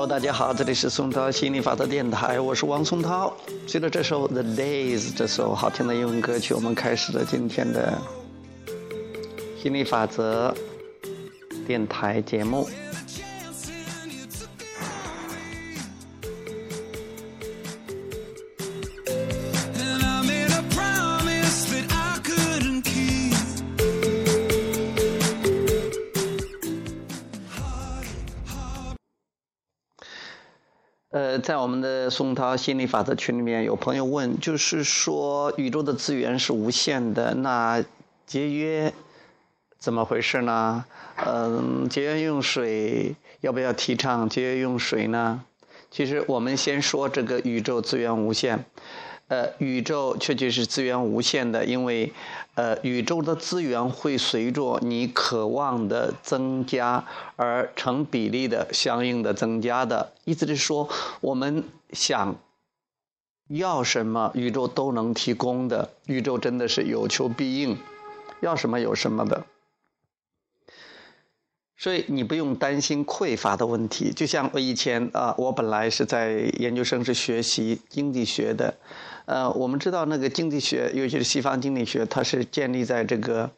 [0.00, 3.36] Hello，大家好，这里是松涛心理法则电台，我是王松涛。
[3.66, 7.98] 随着这首《The Days》这首好听的英文歌曲，我们开始了今天的
[9.62, 10.54] 心理法则
[11.66, 12.66] 电台节目。
[31.10, 37.84] 呃，在我们的宋涛心理法则群里面，有朋友问，就是说宇宙的资源是无限的，那
[38.26, 38.92] 节约
[39.76, 40.84] 怎么回事呢？
[41.26, 45.42] 嗯，节约用水要不要提倡节约用水呢？
[45.90, 48.64] 其实我们先说这个宇宙资源无限。
[49.30, 52.12] 呃，宇宙确确是资源无限的，因为，
[52.56, 57.04] 呃，宇宙的资源会随着你渴望的增加
[57.36, 60.12] 而成比例的相应的增加的。
[60.24, 60.88] 意思是说，
[61.20, 62.34] 我们想
[63.46, 65.90] 要什么，宇宙都能提供的。
[66.06, 67.78] 宇宙真的是有求必应，
[68.40, 69.46] 要什么有什么的。
[71.76, 74.12] 所以你不用担心匮乏的问题。
[74.12, 78.74] 就像我以前啊，我本来是在研究生是学习经济学的。
[79.30, 83.48] 呃，我们知道那个经济学，尤其是西方经济学，它是建立在这个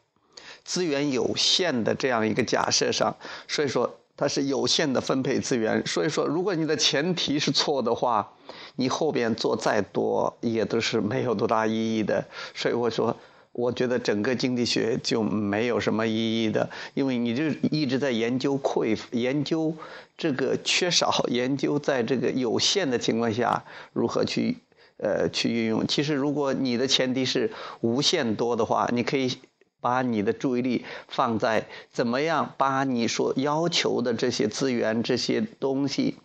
[0.63, 3.15] 资源有限的这样一个假设上，
[3.47, 5.83] 所以说它是有限的分配资源。
[5.87, 8.31] 所以说，如果你的前提是错的话，
[8.75, 12.23] 你后边做再多也都是没有多大意义的。
[12.53, 13.17] 所以我说，
[13.51, 19.75] 我觉得整个经济学就没有什么意义的，因为你就一直在研究匮，研究
[20.15, 24.55] 这个缺少，研究在这个有限的情况下如何去。
[24.97, 25.87] 呃，去运用。
[25.87, 29.39] 其实，如果你的前提是无限多的话，你可以
[29.81, 36.17] 把你的注意力放在怎么样把你所要求的这些资源、这些东西，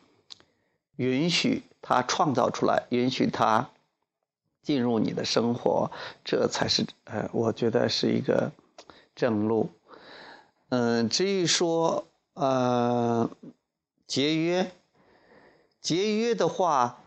[0.97, 3.71] 允许它创造出来，允许它
[4.63, 5.91] 进入你的生活，
[6.25, 8.53] 这才是呃，我觉得是一个
[9.17, 9.71] 正路。
[10.69, 13.29] 嗯，至于说呃
[14.07, 14.71] 节约，
[15.81, 17.03] 节约的话。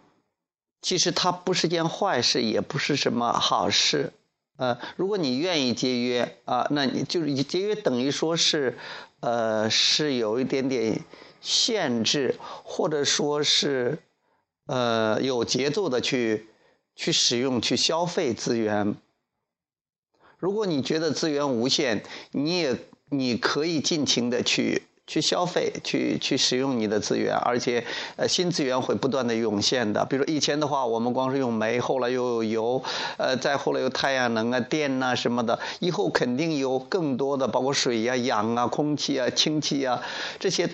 [0.82, 4.14] 其实它不是件坏事，也不是什么好事，
[4.58, 8.78] 呃，如果你愿意节约啊，那你就是节约等于说是，
[9.20, 11.02] 呃，是有一点点
[11.40, 14.00] 限制，或者说是，
[14.66, 16.48] 呃，有节奏的去
[16.96, 18.96] 去使用、去消费资源。
[20.40, 22.78] 如果你觉得资源无限，你也
[23.10, 24.84] 你可以尽情的去。
[25.08, 27.84] 去消费，去去使用你的资源，而且，
[28.16, 30.06] 呃，新资源会不断的涌现的。
[30.06, 32.84] 比如以前的话，我们光是用煤，后来又有油，
[33.18, 40.02] 呃，再后来有太阳能啊、电呐什么的，以后肯定有更多的，包括水呀、氧啊、空气啊、氢气啊
[40.40, 40.70] 这些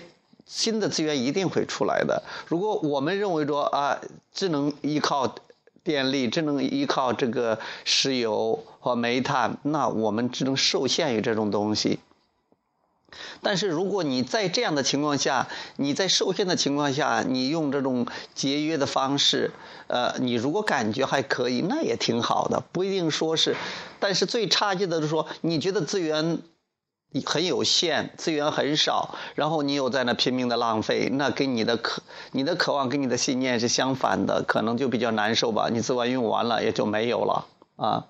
[0.46, 2.22] 新的资源一定会出来的。
[2.46, 3.98] 如果我们认为说啊，
[4.32, 5.34] 只能依靠
[5.82, 11.98] 电力，只能依靠这个石油和煤炭，那我们只能受限于这种东西。
[13.40, 19.50] 但是，如果你在这样的情况下，你在受限的情况下，你用这种节约的方式，
[19.86, 23.56] 呃，你如果感觉还可以，那也挺好的，不一定说是。
[23.98, 26.40] 但是最差劲的是说，你觉得资源
[27.24, 32.02] 很有限，资源很少，然后你又在那拼命的浪费，那跟你的渴、
[32.32, 35.70] 你的渴望跟你的信念是相反的，可能就比较难受吧。
[35.72, 37.46] 你资源用完了，也就没有了
[37.76, 38.06] 啊。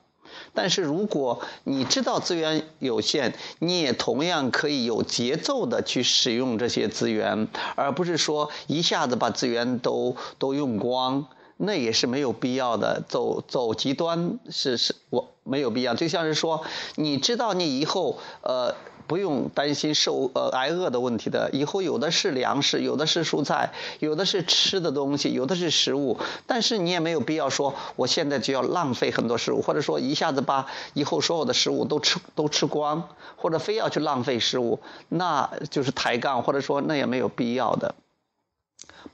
[0.54, 13.02] 但是如果你知道资源有限，你也同样可以有节奏的去使用这些资源，而不是说一下子把资源都都用光，那也是没有必要的。
[13.08, 15.94] 走走极端是是我没有必要。
[15.94, 16.62] 就像是说，
[16.96, 18.74] 你知道你以后呃。
[19.08, 26.18] 不用担心受呃挨饿的问题的，以后有的是粮食，有的是蔬菜，有的是吃的东西，有的是食物。
[26.46, 34.78] 但是你也没有必要说，我现在就要浪费很多食物，或者说一下子把以后所有的食物都吃都吃光，或者非要去浪费食物，
[35.08, 37.94] 那就是抬杠，或者说那也没有必要的。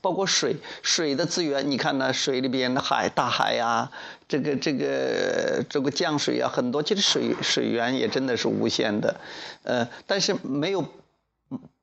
[0.01, 2.13] 包括水，水的资源，你看呢？
[2.13, 3.89] 水里边的海，大海呀，
[4.27, 6.83] 这个这个这个降水啊，很多。
[6.83, 9.19] 其实水水源也真的是无限的，
[9.63, 10.85] 呃，但是没有，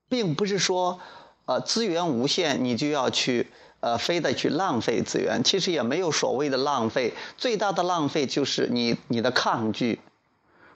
[0.09, 1.01] 并不是说，
[1.47, 3.49] 呃，资源无限，你就要去
[3.81, 5.43] 呃，非得去浪费资源。
[5.43, 9.99] 其实也没有所谓的浪费，最大的浪费就是你你的抗拒。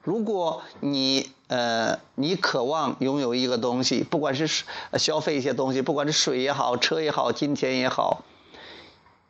[0.07, 4.65] 如果你呃，你渴望拥有一个东西，不管是
[4.97, 8.23] 消费一些东西，不管是水也好，车也好，金钱也好，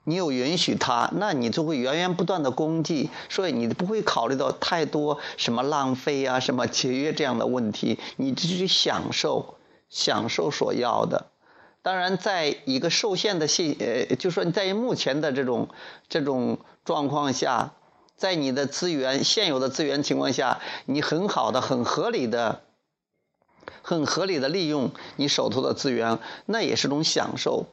[0.05, 9.55] 你有允许它，那你就会源源不断的供给，所以你不会考虑到太多什么浪费啊、什么节约这样的问题，你只去享受，
[9.88, 11.28] 享受所要的。
[11.81, 15.69] 当然，在一个受限的信，呃，就说你在目前的这种
[16.11, 17.73] 这种状况下，
[18.16, 22.62] 在你的资源现有的资源情况下，你很好的、很合理的、
[23.82, 27.66] 很合理的利用你手头的资源，那也是种享受。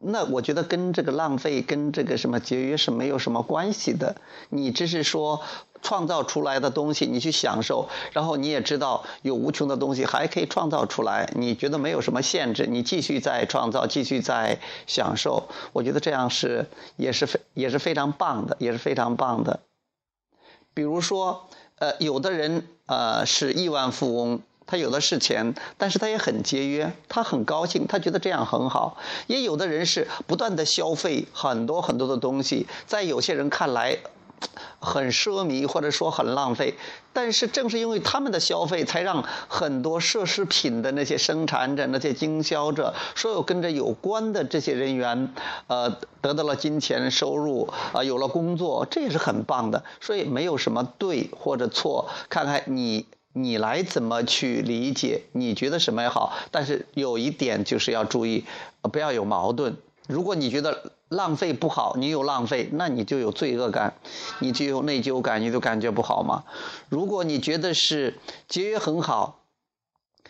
[0.00, 4.14] 那我觉得跟这个浪费、跟这个什么节约是没有什么关系的。
[4.48, 5.40] 你只是说
[5.82, 15.48] 创造出来的东西，你去享受，然后你也知道有无穷的东西还可以创造出来，你觉得没有什么限制，你继续在创造，继续在享受。
[15.72, 16.66] 我觉得这样是
[16.96, 19.58] 也是非也是非常棒的，也是非常棒的。
[20.78, 21.48] 比如说，
[21.80, 24.40] 呃，有的人呃是亿万富翁。
[24.64, 28.96] 他有的是钱，但是他也很节约，他很高兴，他觉得这样很好。
[29.26, 33.98] 也有的人是不断的消费很多很多的东西，在有些人看来
[34.80, 36.74] 很奢靡或者说很浪费，
[37.12, 45.32] 但是正是因为他们的消费，才让很多奢侈品的那些生产者、那些经销者，所有跟着有关的这些人员，
[45.66, 49.84] 呃，得到了金钱收入，啊，有了工作，这也是很棒的。
[50.00, 53.06] 所以没有什么对或者错，看看你。
[53.34, 55.22] 你来怎么去理解？
[55.30, 58.44] 你觉得什么也好，但是有一点就是要注意，
[58.90, 59.76] 不要有矛盾。
[60.08, 63.94] 如果你觉得浪费不好，你有浪费，那你就有罪恶感，
[64.40, 66.44] 你就有内疚感，你就感觉不好嘛。
[66.88, 68.18] 如果你觉得是
[68.48, 69.40] 节约很好，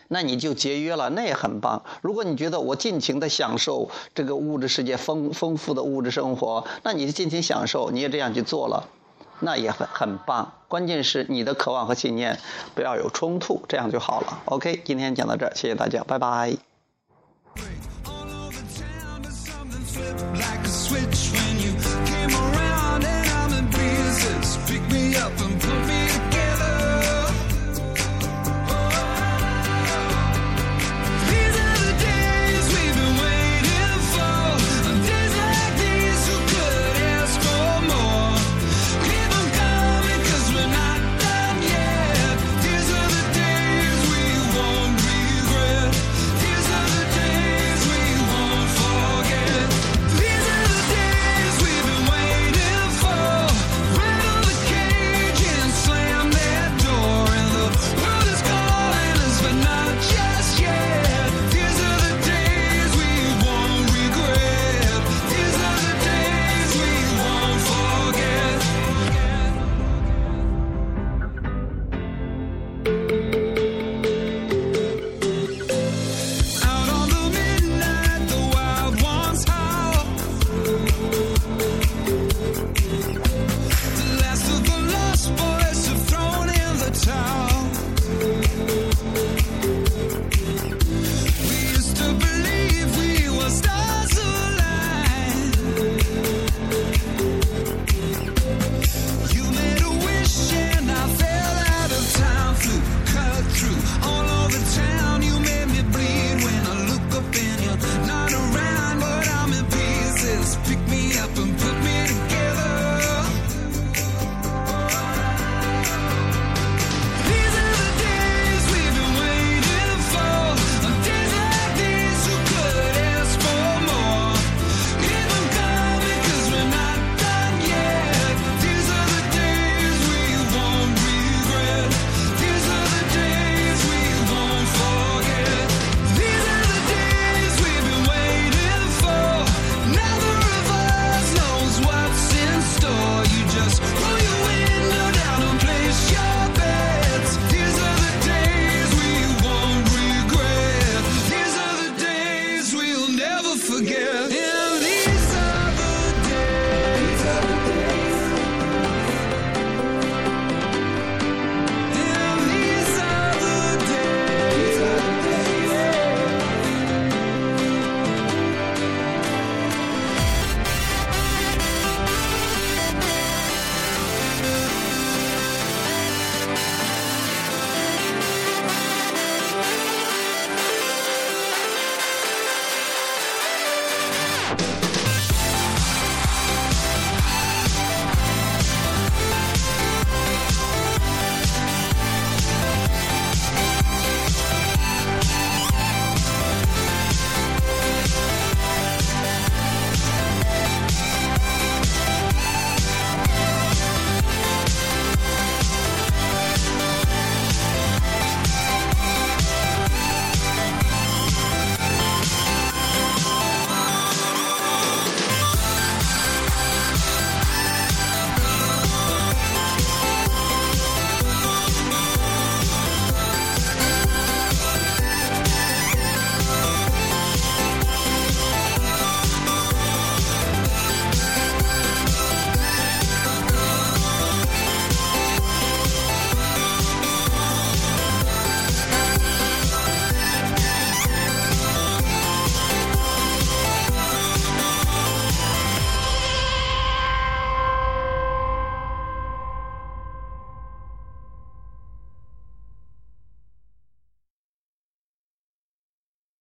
[0.07, 1.83] 那你就节约了，那也很棒。
[2.01, 8.87] 如果你觉得我尽情的享受这个物质世界丰丰富的物质生活，那你就尽情享受，你也这样去做了。
[9.41, 12.39] 那也很很棒，关键是你的渴望和信念
[12.75, 14.41] 不要有冲突，这样就好了。
[14.45, 16.68] OK，今天讲到这儿，谢谢大家，拜拜。
[25.19, 25.58] up and